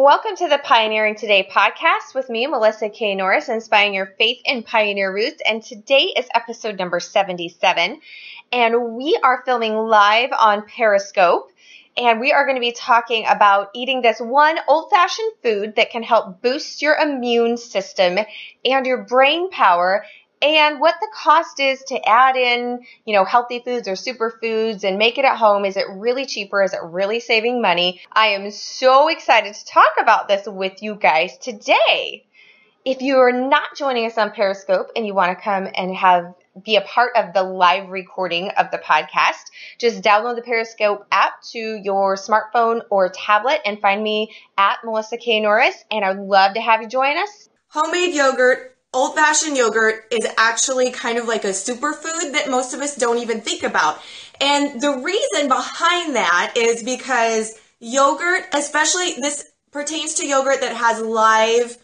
[0.00, 3.16] Welcome to the Pioneering Today podcast with me, Melissa K.
[3.16, 5.42] Norris, inspiring your faith and pioneer roots.
[5.44, 8.00] And today is episode number 77.
[8.52, 11.50] And we are filming live on Periscope.
[11.96, 15.90] And we are going to be talking about eating this one old fashioned food that
[15.90, 18.20] can help boost your immune system
[18.64, 20.04] and your brain power
[20.40, 24.98] and what the cost is to add in, you know, healthy foods or superfoods and
[24.98, 25.64] make it at home.
[25.64, 26.62] Is it really cheaper?
[26.62, 28.00] Is it really saving money?
[28.12, 32.24] I am so excited to talk about this with you guys today.
[32.84, 36.34] If you are not joining us on Periscope and you want to come and have
[36.64, 41.42] be a part of the live recording of the podcast, just download the Periscope app
[41.52, 45.40] to your smartphone or tablet and find me at Melissa K.
[45.40, 45.84] Norris.
[45.90, 47.48] And I'd love to have you join us.
[47.68, 52.80] Homemade yogurt old fashioned yogurt is actually kind of like a superfood that most of
[52.80, 54.00] us don't even think about.
[54.40, 61.00] And the reason behind that is because yogurt, especially this pertains to yogurt that has
[61.00, 61.76] live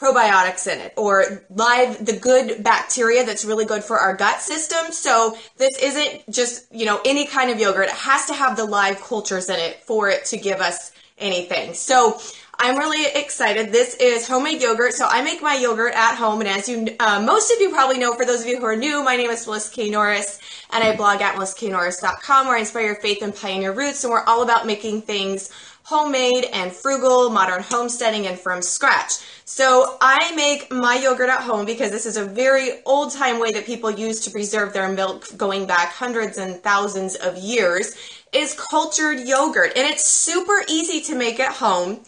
[0.00, 4.92] probiotics in it or live the good bacteria that's really good for our gut system.
[4.92, 7.88] So this isn't just, you know, any kind of yogurt.
[7.88, 11.74] It has to have the live cultures in it for it to give us anything.
[11.74, 12.18] So
[12.62, 13.72] I'm really excited.
[13.72, 14.92] This is homemade yogurt.
[14.92, 16.40] So I make my yogurt at home.
[16.40, 18.76] And as you, uh, most of you probably know, for those of you who are
[18.76, 19.88] new, my name is Melissa K.
[19.88, 20.38] Norris
[20.70, 24.04] and I blog at melissaknorris.com where I inspire your faith and pioneer roots.
[24.04, 25.50] And we're all about making things
[25.84, 29.12] homemade and frugal, modern homesteading, and from scratch.
[29.46, 33.52] So I make my yogurt at home because this is a very old time way
[33.52, 37.96] that people use to preserve their milk going back hundreds and thousands of years
[38.34, 39.72] is cultured yogurt.
[39.76, 42.00] And it's super easy to make at home.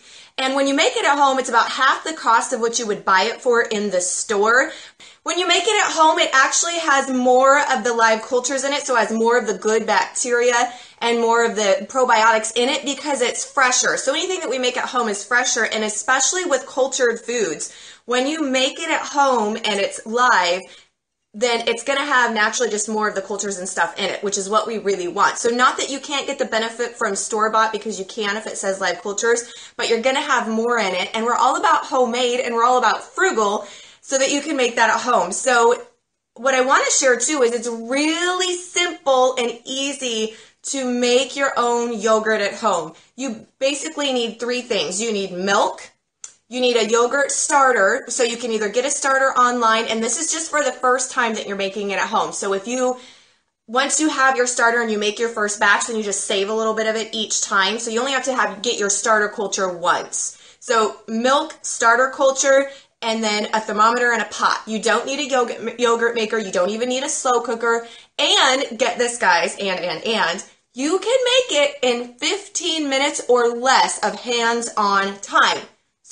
[0.43, 2.87] And when you make it at home, it's about half the cost of what you
[2.89, 4.73] would buy it for in the store.
[5.23, 8.73] When you make it at home, it actually has more of the live cultures in
[8.73, 12.69] it, so it has more of the good bacteria and more of the probiotics in
[12.69, 13.97] it because it's fresher.
[13.97, 17.73] So anything that we make at home is fresher, and especially with cultured foods,
[18.07, 20.61] when you make it at home and it's live,
[21.35, 24.23] then it's going to have naturally just more of the cultures and stuff in it,
[24.23, 25.39] which is what we really want.
[25.39, 28.47] So not that you can't get the benefit from store bought because you can if
[28.47, 31.11] it says live cultures, but you're going to have more in it.
[31.15, 33.67] And we're all about homemade and we're all about frugal
[34.03, 35.33] so that you can make that at home.
[35.33, 35.81] So
[36.35, 41.53] what I want to share too is it's really simple and easy to make your
[41.57, 42.93] own yogurt at home.
[43.17, 45.01] You basically need three things.
[45.01, 45.92] You need milk,
[46.53, 50.21] you need a yogurt starter, so you can either get a starter online, and this
[50.21, 52.31] is just for the first time that you're making it at home.
[52.33, 52.99] So if you
[53.67, 56.51] once you have your starter and you make your first batch, then you just save
[56.51, 57.79] a little bit of it each time.
[57.79, 60.39] So you only have to have get your starter culture once.
[60.61, 62.69] So milk, starter culture,
[63.01, 64.63] and then a thermometer and a pot.
[64.67, 66.37] You don't need a yogurt yogurt maker.
[66.37, 67.87] You don't even need a slow cooker.
[68.19, 73.49] And get this, guys, and and and you can make it in 15 minutes or
[73.49, 75.63] less of hands-on time.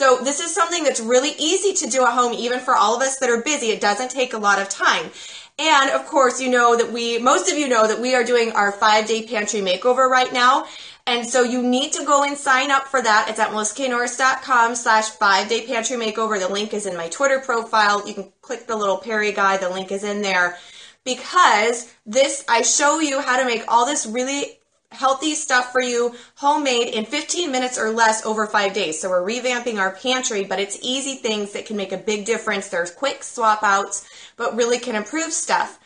[0.01, 3.03] So this is something that's really easy to do at home, even for all of
[3.03, 3.67] us that are busy.
[3.67, 5.11] It doesn't take a lot of time.
[5.59, 8.53] And of course, you know that we, most of you know that we are doing
[8.53, 10.65] our five day pantry makeover right now.
[11.07, 13.27] And so you need to go and sign up for that.
[13.29, 16.41] It's at melissaknorris.com slash five day pantry makeover.
[16.41, 18.09] The link is in my Twitter profile.
[18.09, 19.59] You can click the little Perry guy.
[19.59, 20.57] The link is in there
[21.05, 24.60] because this, I show you how to make all this really
[24.93, 29.01] healthy stuff for you, homemade in 15 minutes or less over five days.
[29.01, 32.69] So we're revamping our pantry, but it's easy things that can make a big difference.
[32.69, 35.79] There's quick swap outs, but really can improve stuff.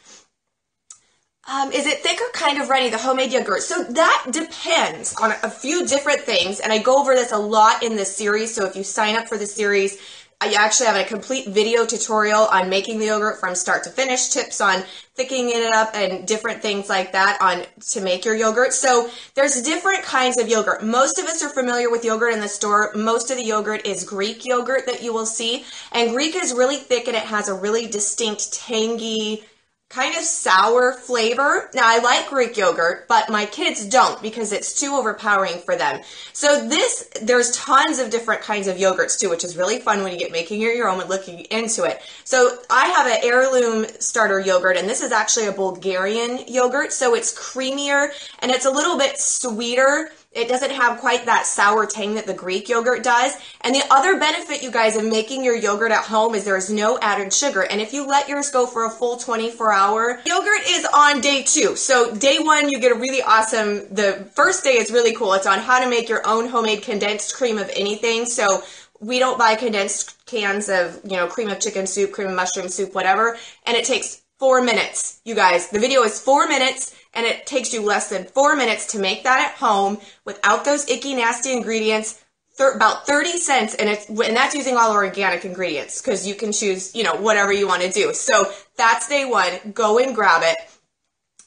[1.47, 3.63] Um, is it thick or kind of runny, the homemade yogurt?
[3.63, 7.83] So that depends on a few different things, and I go over this a lot
[7.83, 8.55] in this series.
[8.55, 9.99] So if you sign up for the series,
[10.41, 14.29] I actually have a complete video tutorial on making the yogurt from start to finish,
[14.29, 14.83] tips on
[15.15, 18.73] thickening it up and different things like that on to make your yogurt.
[18.73, 20.83] So there's different kinds of yogurt.
[20.83, 22.93] Most of us are familiar with yogurt in the store.
[22.95, 25.65] Most of the yogurt is Greek yogurt that you will see.
[25.93, 29.45] And Greek is really thick and it has a really distinct tangy
[29.95, 31.71] kind of sour flavor.
[31.73, 36.03] Now, I like Greek yogurt, but my kids don't because it's too overpowering for them.
[36.33, 40.13] So this, there's tons of different kinds of yogurts too, which is really fun when
[40.13, 42.01] you get making your own and looking into it.
[42.25, 47.15] So I have an heirloom starter yogurt, and this is actually a Bulgarian yogurt, so
[47.15, 48.09] it's creamier
[48.41, 52.35] and it's a little bit sweeter it doesn't have quite that sour tang that the
[52.35, 53.37] Greek yogurt does.
[53.61, 56.71] And the other benefit, you guys, of making your yogurt at home is there is
[56.71, 57.63] no added sugar.
[57.63, 61.45] And if you let yours go for a full 24 hour, yogurt is on day
[61.45, 61.77] two.
[61.77, 65.33] So day one, you get a really awesome, the first day is really cool.
[65.35, 68.27] It's on how to make your own homemade condensed cream of anything.
[68.27, 68.63] So
[69.01, 72.69] we don't buy condensed cans of, you know, cream of chicken soup, cream of mushroom
[72.69, 73.37] soup, whatever.
[73.67, 75.69] And it takes four minutes, you guys.
[75.71, 79.23] The video is four minutes and it takes you less than four minutes to make
[79.25, 82.21] that at home without those icky, nasty ingredients.
[82.57, 86.53] thir- about 30 cents and it's and that's using all organic ingredients because you can
[86.53, 88.15] choose, you know, whatever you want to do.
[88.15, 89.73] So that's day one.
[89.73, 90.57] Go and grab it.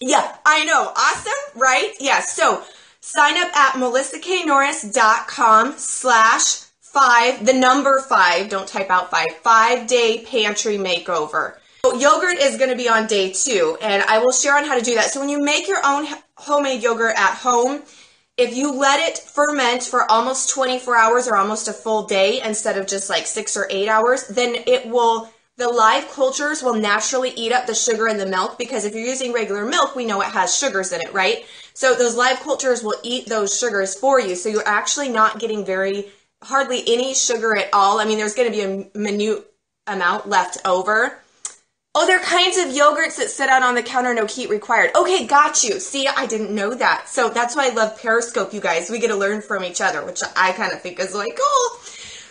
[0.01, 0.91] Yeah, I know.
[0.95, 1.93] Awesome, right?
[1.99, 2.19] Yeah.
[2.19, 2.61] So
[2.99, 10.23] sign up at melissaknorris.com slash five, the number five, don't type out five, five day
[10.25, 11.55] pantry makeover.
[11.95, 14.83] Yogurt is going to be on day two, and I will share on how to
[14.83, 15.11] do that.
[15.11, 17.83] So when you make your own homemade yogurt at home,
[18.37, 22.77] if you let it ferment for almost 24 hours or almost a full day instead
[22.77, 27.31] of just like six or eight hours, then it will, the live cultures will naturally
[27.31, 30.21] eat up the sugar in the milk because if you're using regular milk, we know
[30.21, 31.45] it has sugars in it, right?
[31.73, 34.35] So those live cultures will eat those sugars for you.
[34.35, 36.05] So you're actually not getting very,
[36.43, 37.99] hardly any sugar at all.
[37.99, 39.51] I mean, there's going to be a minute
[39.87, 41.19] amount left over.
[41.99, 44.91] Oh, there are kinds of yogurts that sit out on the counter, no heat required.
[44.95, 45.79] Okay, got you.
[45.79, 47.09] See, I didn't know that.
[47.09, 48.91] So that's why I love Periscope, you guys.
[48.91, 51.79] We get to learn from each other, which I kind of think is like cool.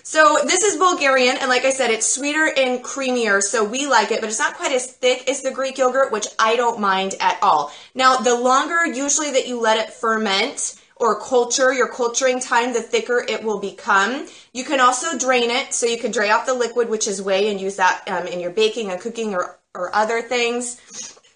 [0.05, 4.13] So this is Bulgarian, and like I said, it's sweeter and creamier, so we like
[4.13, 7.17] it, but it's not quite as thick as the Greek yogurt, which I don't mind
[7.19, 7.73] at all.
[7.93, 12.81] Now, the longer usually that you let it ferment, or culture, your culturing time, the
[12.81, 14.26] thicker it will become.
[14.52, 17.50] You can also drain it, so you can drain off the liquid, which is whey,
[17.50, 20.81] and use that um, in your baking and cooking or, or other things.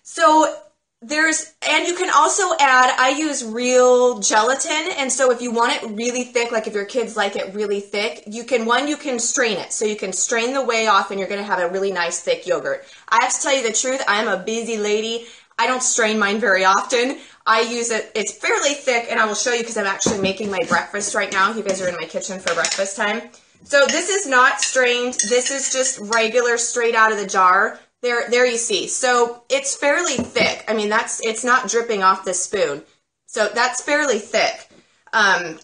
[0.03, 0.57] So
[1.03, 5.73] there's, and you can also add, I use real gelatin, and so if you want
[5.73, 8.97] it really thick, like if your kids like it really thick, you can, one, you
[8.97, 9.73] can strain it.
[9.73, 12.47] So you can strain the whey off, and you're gonna have a really nice thick
[12.47, 12.85] yogurt.
[13.09, 15.27] I have to tell you the truth, I'm a busy lady.
[15.61, 17.19] I don't strain mine very often.
[17.47, 20.51] I use it, it's fairly thick, and I will show you because I'm actually making
[20.51, 21.53] my breakfast right now.
[21.53, 23.21] You guys are in my kitchen for breakfast time.
[23.65, 25.15] So this is not strained.
[25.29, 27.79] This is just regular straight out of the jar.
[28.01, 28.89] There, there you see.
[28.89, 30.65] So it's fairly thick.
[30.67, 32.83] I mean, that's, it's not dripping off the spoon.
[33.27, 34.67] So that's fairly thick.
[35.13, 35.59] Um,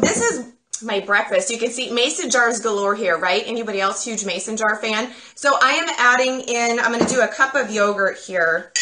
[0.00, 0.50] this is
[0.82, 1.50] my breakfast.
[1.50, 3.42] You can see mason jars galore here, right?
[3.44, 5.12] Anybody else huge mason jar fan?
[5.34, 8.72] So I am adding in, I'm going to do a cup of yogurt here.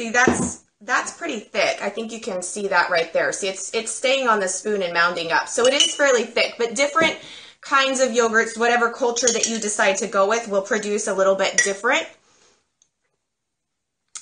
[0.00, 1.82] See, that's that's pretty thick.
[1.82, 3.32] I think you can see that right there.
[3.32, 5.46] See, it's it's staying on the spoon and mounding up.
[5.46, 7.18] So it is fairly thick, but different
[7.60, 11.34] kinds of yogurts, whatever culture that you decide to go with, will produce a little
[11.34, 12.08] bit different.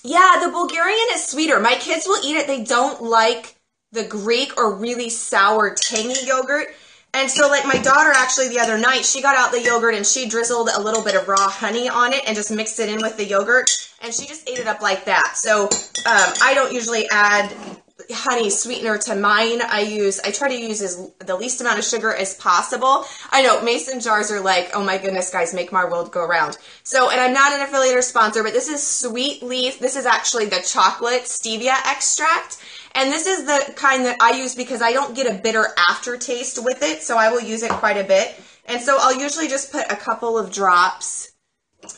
[0.02, 1.60] Yeah, the Bulgarian is sweeter.
[1.60, 2.48] My kids will eat it.
[2.48, 3.54] They don't like
[3.92, 6.74] the Greek or really sour, tangy yogurt.
[7.14, 10.06] And so, like my daughter actually the other night, she got out the yogurt and
[10.06, 13.00] she drizzled a little bit of raw honey on it and just mixed it in
[13.00, 13.70] with the yogurt,
[14.02, 15.32] and she just ate it up like that.
[15.37, 15.69] So um,
[16.43, 17.52] I don't usually add
[18.12, 19.60] honey sweetener to mine.
[19.62, 23.04] I use I try to use as the least amount of sugar as possible.
[23.30, 26.58] I know mason jars are like, oh my goodness, guys, make my world go round.
[26.84, 29.78] So, and I'm not an affiliate or sponsor, but this is Sweet Leaf.
[29.78, 32.58] This is actually the chocolate stevia extract.
[32.94, 36.62] And this is the kind that I use because I don't get a bitter aftertaste
[36.64, 38.34] with it, so I will use it quite a bit.
[38.64, 41.32] And so I'll usually just put a couple of drops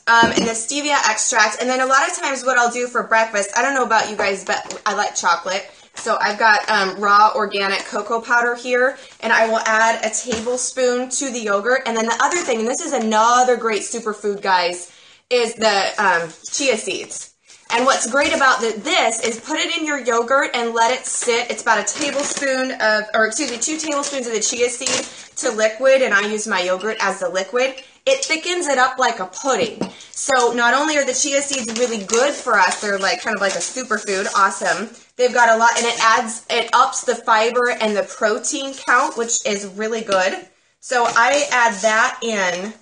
[0.06, 1.60] um, in the stevia extract.
[1.60, 4.10] And then a lot of times what I'll do for breakfast, I don't know about
[4.10, 5.70] you guys, but I like chocolate.
[5.94, 11.10] So I've got um, raw organic cocoa powder here, and I will add a tablespoon
[11.10, 11.82] to the yogurt.
[11.86, 14.92] And then the other thing, and this is another great superfood, guys,
[15.28, 17.34] is the um, chia seeds.
[17.72, 21.06] And what's great about the, this is put it in your yogurt and let it
[21.06, 21.50] sit.
[21.50, 25.50] It's about a tablespoon of, or excuse me, two tablespoons of the chia seed to
[25.56, 27.74] liquid, and I use my yogurt as the liquid.
[28.06, 29.78] It thickens it up like a pudding.
[30.10, 33.40] So not only are the chia seeds really good for us, they're like kind of
[33.40, 34.90] like a superfood, awesome.
[35.20, 39.18] They've got a lot, and it adds, it ups the fiber and the protein count,
[39.18, 40.48] which is really good.
[40.80, 42.72] So I add that in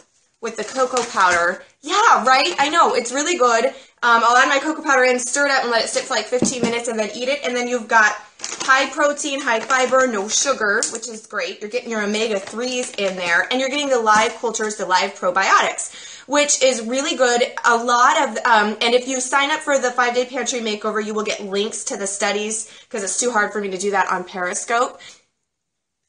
[0.41, 1.65] with the cocoa powder.
[1.81, 2.55] Yeah, right?
[2.57, 2.95] I know.
[2.95, 3.75] It's really good.
[4.03, 6.15] Um, I'll add my cocoa powder in, stir it up, and let it sit for
[6.15, 7.41] like 15 minutes, and then eat it.
[7.45, 11.61] And then you've got high protein, high fiber, no sugar, which is great.
[11.61, 16.15] You're getting your omega-3s in there, and you're getting the live cultures, the live probiotics
[16.29, 17.43] which is really good.
[17.65, 21.05] A lot of, um, and if you sign up for the five day pantry makeover,
[21.05, 23.91] you will get links to the studies because it's too hard for me to do
[23.93, 25.01] that on Periscope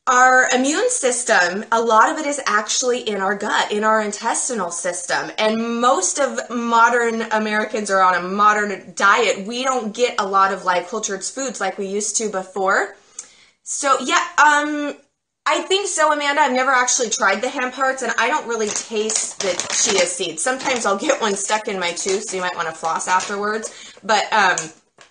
[0.09, 4.71] our immune system, a lot of it is actually in our gut, in our intestinal
[4.71, 5.31] system.
[5.37, 9.45] And most of modern Americans are on a modern diet.
[9.45, 12.95] We don't get a lot of like cultured foods like we used to before.
[13.61, 14.95] So yeah, um,
[15.45, 16.41] I think so, Amanda.
[16.41, 20.41] I've never actually tried the hemp hearts, and I don't really taste the chia seeds.
[20.41, 23.93] Sometimes I'll get one stuck in my tooth, so you might want to floss afterwards.
[24.03, 24.57] But um,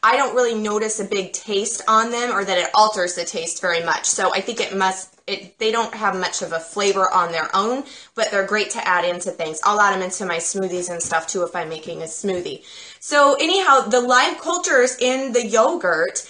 [0.03, 3.61] I don't really notice a big taste on them or that it alters the taste
[3.61, 4.05] very much.
[4.05, 7.55] So I think it must, it, they don't have much of a flavor on their
[7.55, 9.61] own, but they're great to add into things.
[9.65, 12.63] I'll add them into my smoothies and stuff too if I'm making a smoothie.
[13.01, 16.29] So anyhow, the live cultures in the yogurt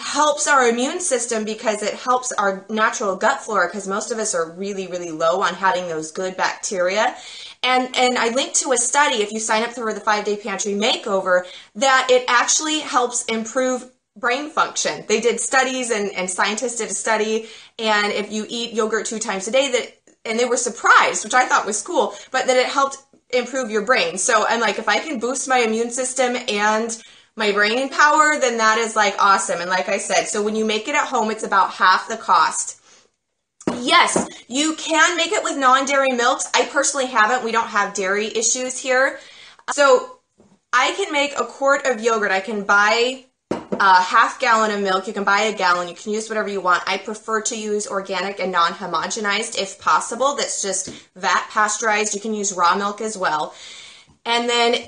[0.00, 4.34] helps our immune system because it helps our natural gut flora because most of us
[4.34, 7.14] are really really low on having those good bacteria
[7.62, 10.36] and and I linked to a study if you sign up for the 5 day
[10.36, 15.04] pantry makeover that it actually helps improve brain function.
[15.08, 17.48] They did studies and, and scientists did a study
[17.78, 21.32] and if you eat yogurt two times a day that and they were surprised, which
[21.32, 22.98] I thought was cool, but that it helped
[23.30, 24.18] improve your brain.
[24.18, 27.02] So I'm like if I can boost my immune system and
[27.36, 29.60] my brain power, then that is like awesome.
[29.60, 32.16] And like I said, so when you make it at home, it's about half the
[32.16, 32.79] cost.
[33.80, 36.48] Yes, you can make it with non dairy milks.
[36.54, 37.44] I personally haven't.
[37.44, 39.18] We don't have dairy issues here.
[39.72, 40.18] So
[40.72, 42.30] I can make a quart of yogurt.
[42.30, 45.06] I can buy a half gallon of milk.
[45.06, 45.88] You can buy a gallon.
[45.88, 46.82] You can use whatever you want.
[46.86, 50.36] I prefer to use organic and non homogenized if possible.
[50.36, 52.14] That's just vat pasteurized.
[52.14, 53.54] You can use raw milk as well.
[54.26, 54.86] And then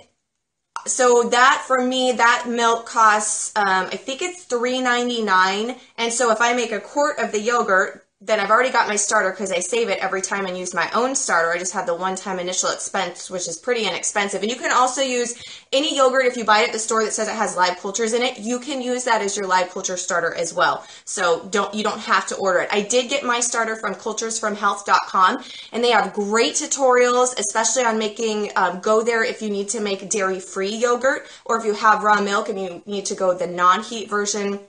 [0.86, 6.40] so that for me that milk costs um, i think it's $3.99 and so if
[6.40, 9.58] i make a quart of the yogurt then I've already got my starter because I
[9.58, 11.50] save it every time and use my own starter.
[11.50, 14.42] I just had the one time initial expense, which is pretty inexpensive.
[14.42, 15.34] And you can also use
[15.72, 18.12] any yogurt if you buy it at the store that says it has live cultures
[18.12, 18.38] in it.
[18.38, 20.86] You can use that as your live culture starter as well.
[21.04, 22.68] So don't you don't have to order it.
[22.70, 28.50] I did get my starter from culturesfromhealth.com and they have great tutorials, especially on making.
[28.54, 32.04] Um, go there if you need to make dairy free yogurt or if you have
[32.04, 34.60] raw milk and you need to go the non heat version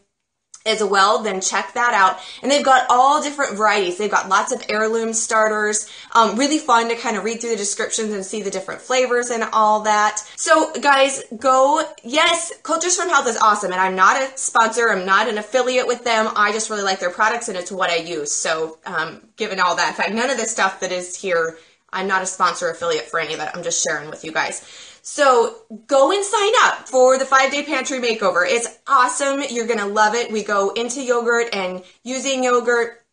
[0.65, 2.19] as well, then check that out.
[2.41, 3.97] And they've got all different varieties.
[3.97, 5.89] They've got lots of heirloom starters.
[6.13, 9.29] Um, really fun to kind of read through the descriptions and see the different flavors
[9.29, 10.19] and all that.
[10.35, 11.83] So guys, go.
[12.03, 13.71] Yes, Cultures from Health is awesome.
[13.71, 14.89] And I'm not a sponsor.
[14.89, 16.29] I'm not an affiliate with them.
[16.35, 18.31] I just really like their products and it's what I use.
[18.31, 21.57] So, um, given all that, in fact, none of the stuff that is here,
[21.93, 23.49] I'm not a sponsor affiliate for any of it.
[23.53, 24.61] I'm just sharing with you guys.
[25.01, 25.57] So
[25.87, 28.45] go and sign up for the five day pantry makeover.
[28.47, 29.43] It's awesome.
[29.49, 30.31] You're going to love it.
[30.31, 33.03] We go into yogurt and using yogurt.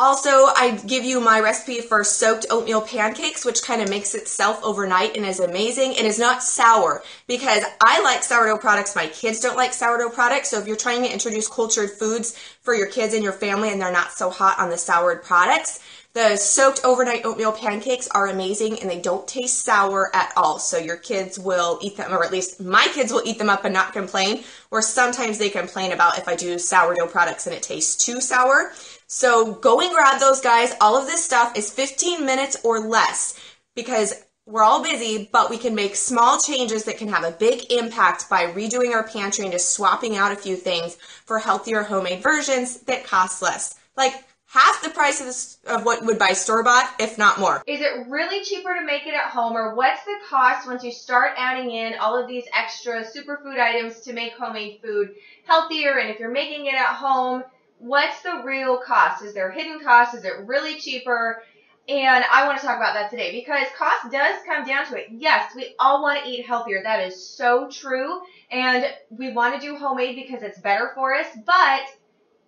[0.00, 4.60] Also, I give you my recipe for soaked oatmeal pancakes, which kind of makes itself
[4.62, 8.94] overnight and is amazing and is not sour because I like sourdough products.
[8.94, 10.50] My kids don't like sourdough products.
[10.50, 13.82] So if you're trying to introduce cultured foods for your kids and your family and
[13.82, 15.80] they're not so hot on the soured products,
[16.14, 20.58] the soaked overnight oatmeal pancakes are amazing and they don't taste sour at all.
[20.58, 23.64] So your kids will eat them, or at least my kids will eat them up
[23.64, 24.42] and not complain.
[24.70, 28.72] Or sometimes they complain about if I do sourdough products and it tastes too sour.
[29.06, 30.74] So go and grab those guys.
[30.80, 33.38] All of this stuff is 15 minutes or less
[33.76, 37.70] because we're all busy, but we can make small changes that can have a big
[37.70, 40.96] impact by redoing our pantry and just swapping out a few things
[41.26, 43.78] for healthier homemade versions that cost less.
[43.94, 47.62] Like half the price of, of what would buy store bought, if not more.
[47.66, 50.90] Is it really cheaper to make it at home, or what's the cost once you
[50.90, 55.14] start adding in all of these extra superfood items to make homemade food
[55.44, 55.98] healthier?
[55.98, 57.44] And if you're making it at home,
[57.78, 59.22] what's the real cost?
[59.22, 60.14] Is there hidden cost?
[60.14, 61.42] Is it really cheaper?
[61.86, 65.06] And I want to talk about that today because cost does come down to it.
[65.10, 66.82] Yes, we all want to eat healthier.
[66.82, 68.20] That is so true.
[68.50, 71.82] And we want to do homemade because it's better for us, but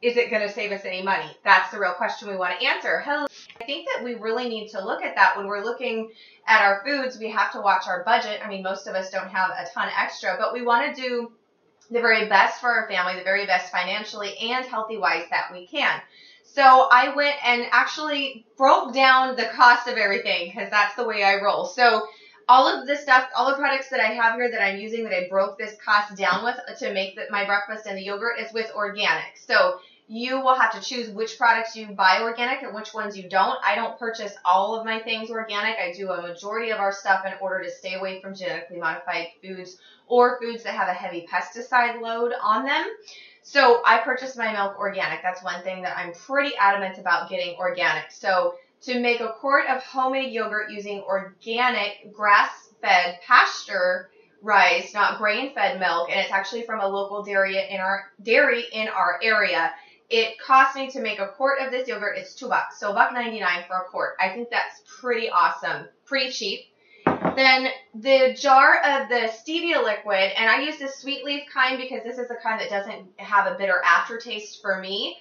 [0.02, 1.30] is it going to save us any money?
[1.44, 3.04] That's the real question we want to answer.
[3.06, 6.10] I think that we really need to look at that when we're looking
[6.46, 7.18] at our foods.
[7.18, 8.40] We have to watch our budget.
[8.42, 11.32] I mean, most of us don't have a ton extra, but we want to do
[11.90, 15.66] the very best for our family, the very best financially and healthy wise that we
[15.66, 16.00] can.
[16.44, 21.22] So I went and actually broke down the cost of everything because that's the way
[21.22, 21.66] I roll.
[21.66, 22.06] So
[22.48, 25.12] all of the stuff, all the products that I have here that I'm using that
[25.12, 28.52] I broke this cost down with to make the, my breakfast and the yogurt is
[28.52, 29.36] with organic.
[29.36, 29.78] So
[30.12, 33.56] you will have to choose which products you buy organic and which ones you don't.
[33.64, 35.78] I don't purchase all of my things organic.
[35.78, 39.28] I do a majority of our stuff in order to stay away from genetically modified
[39.40, 42.88] foods or foods that have a heavy pesticide load on them.
[43.42, 45.22] So I purchase my milk organic.
[45.22, 48.10] That's one thing that I'm pretty adamant about getting organic.
[48.10, 54.10] So to make a quart of homemade yogurt using organic grass-fed pasture
[54.42, 58.88] raised, not grain-fed milk, and it's actually from a local dairy in our dairy in
[58.88, 59.70] our area
[60.10, 62.18] it cost me to make a quart of this yogurt.
[62.18, 64.16] It's two bucks, so buck ninety nine for a quart.
[64.20, 66.60] I think that's pretty awesome, pretty cheap.
[67.36, 72.02] Then the jar of the stevia liquid, and I use the sweet leaf kind because
[72.02, 75.16] this is the kind that doesn't have a bitter aftertaste for me.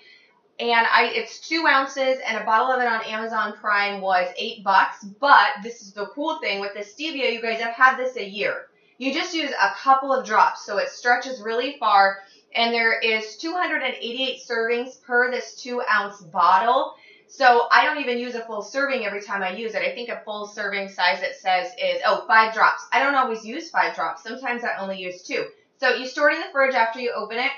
[0.59, 4.61] And I, it's two ounces, and a bottle of it on Amazon Prime was eight
[4.61, 5.05] bucks.
[5.05, 8.27] But this is the cool thing with the stevia, you guys I've had this a
[8.27, 8.67] year.
[8.97, 12.17] You just use a couple of drops, so it stretches really far
[12.55, 16.95] and there is 288 servings per this two ounce bottle.
[17.27, 19.83] So I don't even use a full serving every time I use it.
[19.83, 22.87] I think a full serving size it says is, oh, five drops.
[22.91, 24.23] I don't always use five drops.
[24.23, 25.45] Sometimes I only use two.
[25.77, 27.51] So you store it in the fridge after you open it.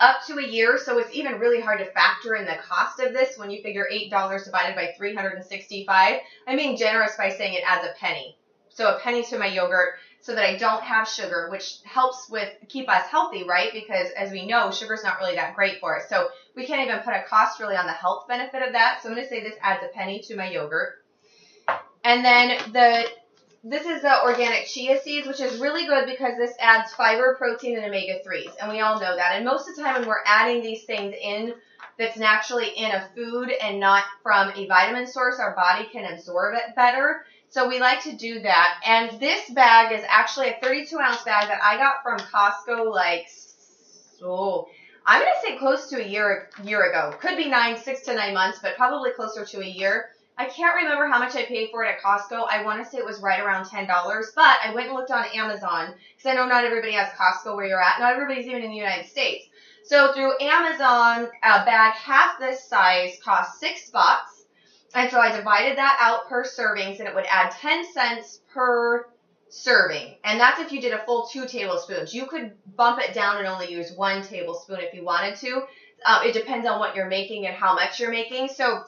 [0.00, 0.78] up to a year.
[0.78, 3.86] So it's even really hard to factor in the cost of this when you figure
[3.92, 6.20] $8 divided by 365.
[6.46, 8.36] I'm being generous by saying it as a penny.
[8.68, 9.94] So a penny to my yogurt
[10.26, 13.72] so that I don't have sugar, which helps with keep us healthy, right?
[13.72, 16.08] Because as we know, sugar's not really that great for us.
[16.08, 18.98] So we can't even put a cost really on the health benefit of that.
[19.00, 21.04] So I'm going to say this adds a penny to my yogurt.
[22.02, 23.08] And then the
[23.62, 27.76] this is the organic chia seeds, which is really good because this adds fiber, protein,
[27.76, 28.54] and omega 3s.
[28.60, 29.32] And we all know that.
[29.34, 31.54] And most of the time when we're adding these things in
[31.98, 36.54] that's naturally in a food and not from a vitamin source, our body can absorb
[36.54, 37.24] it better.
[37.56, 38.82] So we like to do that.
[38.84, 43.30] And this bag is actually a 32 ounce bag that I got from Costco like,
[44.22, 44.68] oh,
[45.06, 47.16] I'm going to say close to a year, year ago.
[47.18, 50.10] Could be nine, six to nine months, but probably closer to a year.
[50.36, 52.46] I can't remember how much I paid for it at Costco.
[52.46, 53.86] I want to say it was right around $10,
[54.34, 57.64] but I went and looked on Amazon because I know not everybody has Costco where
[57.64, 58.00] you're at.
[58.00, 59.48] Not everybody's even in the United States.
[59.82, 64.35] So through Amazon, a bag half this size costs six bucks.
[64.94, 69.06] And so I divided that out per servings and it would add 10 cents per
[69.48, 70.16] serving.
[70.24, 72.14] And that's if you did a full two tablespoons.
[72.14, 75.62] You could bump it down and only use one tablespoon if you wanted to.
[76.04, 78.48] Uh, it depends on what you're making and how much you're making.
[78.48, 78.84] So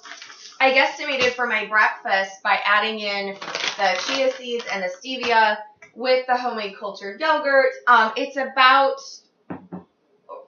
[0.60, 3.34] I guesstimated for my breakfast by adding in
[3.76, 5.58] the chia seeds and the stevia
[5.94, 7.72] with the homemade cultured yogurt.
[7.86, 9.00] Um, it's about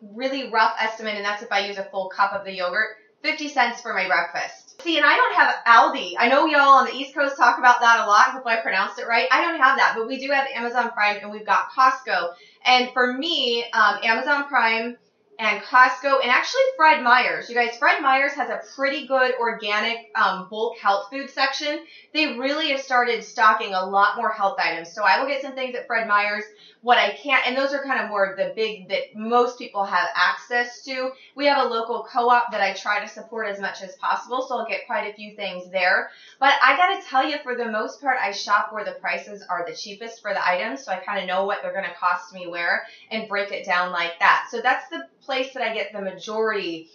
[0.03, 3.49] really rough estimate, and that's if I use a full cup of the yogurt, 50
[3.49, 4.70] cents for my breakfast.
[4.83, 6.15] See, and I don't have Aldi.
[6.19, 8.31] I know y'all on the East Coast talk about that a lot.
[8.31, 9.27] Hopefully I pronounced it right.
[9.31, 12.33] I don't have that, but we do have Amazon Prime and we've got Costco.
[12.65, 14.97] And for me, um, Amazon Prime
[15.39, 17.49] and Costco and actually Fred Meyer's.
[17.49, 21.81] You guys, Fred Meyer's has a pretty good organic um, bulk health food section.
[22.15, 24.93] They really have started stocking a lot more health items.
[24.93, 26.45] So I will get some things at Fred Meyer's.
[26.83, 30.09] What I can't, and those are kind of more the big that most people have
[30.15, 31.13] access to.
[31.35, 34.59] We have a local co-op that I try to support as much as possible, so
[34.59, 36.11] I'll get quite a few things there.
[36.39, 39.65] But I gotta tell you, for the most part, I shop where the prices are
[39.67, 42.47] the cheapest for the items, so I kind of know what they're gonna cost me
[42.47, 44.49] where and break it down like that.
[44.51, 46.89] So that's the place that I get the majority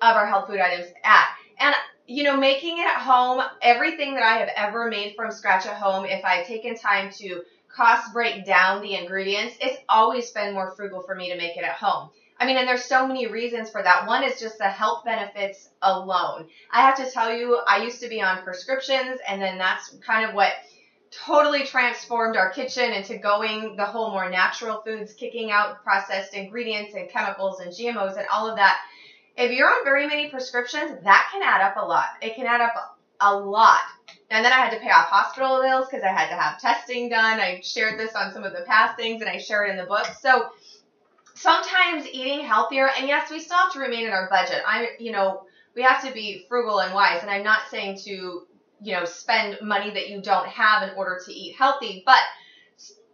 [0.00, 1.28] of our health food items at.
[1.58, 1.74] And
[2.06, 5.76] you know, making it at home, everything that I have ever made from scratch at
[5.76, 10.72] home, if I've taken time to cost break down the ingredients, it's always been more
[10.72, 12.10] frugal for me to make it at home.
[12.42, 14.08] I mean, and there's so many reasons for that.
[14.08, 16.48] One is just the health benefits alone.
[16.72, 20.28] I have to tell you, I used to be on prescriptions, and then that's kind
[20.28, 20.52] of what
[21.12, 26.96] totally transformed our kitchen into going the whole more natural foods, kicking out processed ingredients
[26.96, 28.76] and chemicals and GMOs and all of that.
[29.36, 32.08] If you're on very many prescriptions, that can add up a lot.
[32.22, 33.82] It can add up a lot.
[34.30, 37.08] And then I had to pay off hospital bills because I had to have testing
[37.08, 37.38] done.
[37.38, 39.84] I shared this on some of the past things and I share it in the
[39.84, 40.06] book.
[40.20, 40.50] So
[41.34, 44.62] sometimes eating healthier, and yes, we still have to remain in our budget.
[44.66, 47.22] I, you know, we have to be frugal and wise.
[47.22, 48.46] And I'm not saying to
[48.82, 52.18] you know, spend money that you don't have in order to eat healthy, but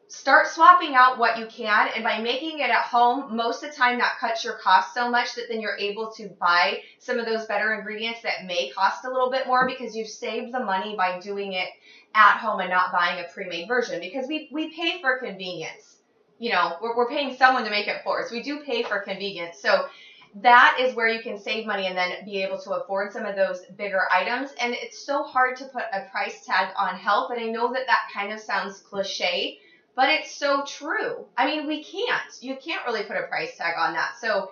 [0.09, 3.77] start swapping out what you can and by making it at home most of the
[3.77, 7.27] time that cuts your cost so much that then you're able to buy some of
[7.27, 10.97] those better ingredients that may cost a little bit more because you've saved the money
[10.97, 11.69] by doing it
[12.15, 15.98] at home and not buying a pre-made version because we we pay for convenience
[16.39, 19.01] you know we're, we're paying someone to make it for us we do pay for
[19.01, 19.89] convenience so
[20.37, 23.35] that is where you can save money and then be able to afford some of
[23.35, 24.51] those bigger items.
[24.61, 27.31] And it's so hard to put a price tag on health.
[27.31, 29.59] And I know that that kind of sounds cliche,
[29.95, 31.27] but it's so true.
[31.37, 32.23] I mean, we can't.
[32.41, 34.13] You can't really put a price tag on that.
[34.21, 34.51] So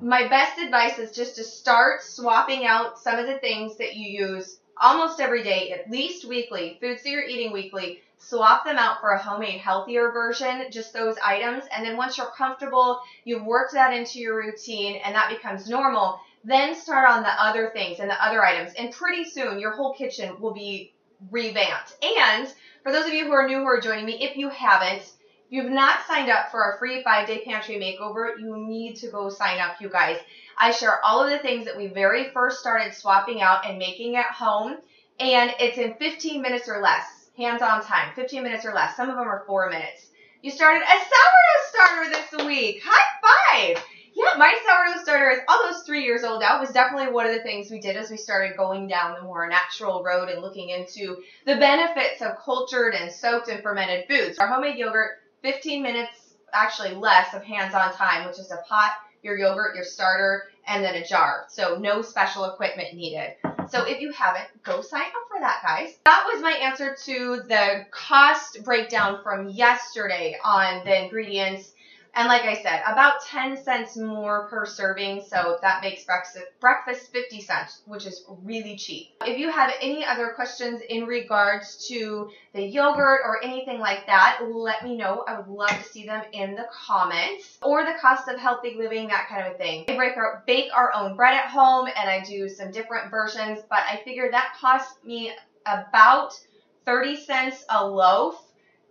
[0.00, 4.26] my best advice is just to start swapping out some of the things that you
[4.26, 9.00] use almost every day, at least weekly, foods that you're eating weekly, swap them out
[9.00, 11.64] for a homemade healthier version, just those items.
[11.74, 16.18] And then once you're comfortable, you've worked that into your routine and that becomes normal,
[16.44, 18.74] then start on the other things and the other items.
[18.78, 20.92] And pretty soon your whole kitchen will be
[21.30, 21.96] revamped.
[22.02, 25.10] And for those of you who are new who are joining me, if you haven't,
[25.46, 29.08] if you've not signed up for our free five day pantry makeover, you need to
[29.08, 30.18] go sign up, you guys.
[30.56, 34.16] I share all of the things that we very first started swapping out and making
[34.16, 34.76] at home.
[35.20, 37.04] And it's in 15 minutes or less
[37.36, 38.96] hands-on time, 15 minutes or less.
[38.96, 40.06] Some of them are four minutes.
[40.42, 42.82] You started a sourdough starter this week.
[42.84, 43.84] High five!
[44.14, 46.56] Yeah, my sourdough starter is almost three years old now.
[46.56, 49.22] It was definitely one of the things we did as we started going down the
[49.22, 54.38] more natural road and looking into the benefits of cultured and soaked and fermented foods.
[54.38, 59.36] Our homemade yogurt, 15 minutes, actually less of hands-on time, which is a pot, your
[59.36, 61.44] yogurt, your starter, and then a jar.
[61.50, 63.34] So no special equipment needed.
[63.68, 65.98] So if you haven't, go sign up for that, guys.
[66.06, 71.73] That was my answer to the cost breakdown from yesterday on the ingredients
[72.16, 77.12] And like I said, about 10 cents more per serving, so that makes breakfast, breakfast
[77.12, 79.08] 50 cents, which is really cheap.
[79.26, 84.40] If you have any other questions in regards to the yogurt or anything like that,
[84.48, 85.24] let me know.
[85.26, 87.58] I would love to see them in the comments.
[87.62, 89.84] Or the cost of healthy living, that kind of a thing.
[89.88, 93.60] I break our, bake our own bread at home and I do some different versions,
[93.68, 95.32] but I figure that costs me
[95.66, 96.38] about
[96.84, 98.40] 30 cents a loaf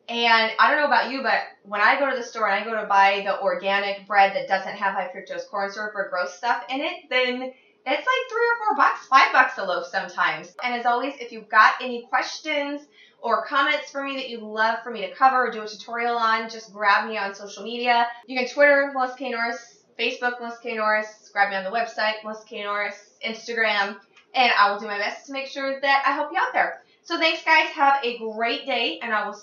[0.10, 2.70] and I don't know about you, but when I go to the store and I
[2.70, 6.34] go to buy the organic bread that doesn't have high fructose corn syrup or gross
[6.36, 7.54] stuff in it, then
[7.86, 10.54] it's like three or four bucks, five bucks a loaf sometimes.
[10.64, 12.82] And as always, if you've got any questions
[13.22, 16.18] or comments for me that you'd love for me to cover or do a tutorial
[16.18, 18.08] on, just grab me on social media.
[18.28, 19.30] You can Twitter, Melissa K.
[19.32, 20.76] Norris, Facebook, Melissa K.
[20.76, 22.64] Norris, grab me on the website, Melissa K.
[22.64, 23.98] Norris, Instagram,
[24.34, 26.82] and I will do my best to make sure that I help you out there.
[27.06, 29.32] So thanks guys, have a great day, and I will